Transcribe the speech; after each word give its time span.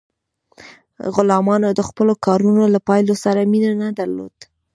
غلامانو 1.15 1.69
د 1.77 1.81
خپلو 1.89 2.13
کارونو 2.25 2.63
له 2.73 2.79
پایلو 2.87 3.15
سره 3.23 3.49
مینه 3.51 3.71
نه 3.81 3.89
درلوده. 3.99 4.45